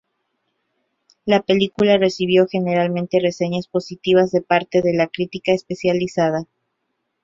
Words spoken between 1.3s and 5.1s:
película recibió generalmente reseñas positivas de parte de la